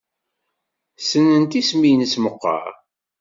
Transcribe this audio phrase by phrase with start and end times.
[0.99, 2.71] Ssnent isem-nnes meqqar?